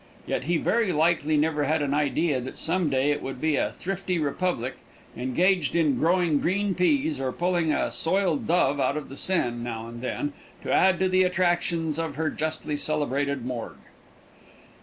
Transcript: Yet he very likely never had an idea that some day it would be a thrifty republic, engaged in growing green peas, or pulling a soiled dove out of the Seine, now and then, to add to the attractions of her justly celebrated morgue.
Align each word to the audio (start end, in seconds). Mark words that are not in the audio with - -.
Yet 0.25 0.45
he 0.45 0.57
very 0.57 0.91
likely 0.91 1.37
never 1.37 1.65
had 1.65 1.83
an 1.83 1.93
idea 1.93 2.41
that 2.41 2.57
some 2.57 2.89
day 2.89 3.11
it 3.11 3.21
would 3.21 3.39
be 3.39 3.55
a 3.55 3.73
thrifty 3.77 4.17
republic, 4.17 4.77
engaged 5.15 5.75
in 5.75 5.99
growing 5.99 6.39
green 6.39 6.73
peas, 6.73 7.19
or 7.19 7.31
pulling 7.31 7.71
a 7.71 7.91
soiled 7.91 8.47
dove 8.47 8.79
out 8.79 8.97
of 8.97 9.09
the 9.09 9.15
Seine, 9.15 9.57
now 9.63 9.87
and 9.87 10.01
then, 10.01 10.33
to 10.63 10.73
add 10.73 10.97
to 10.97 11.07
the 11.07 11.21
attractions 11.21 11.99
of 11.99 12.15
her 12.15 12.31
justly 12.31 12.75
celebrated 12.77 13.45
morgue. 13.45 13.75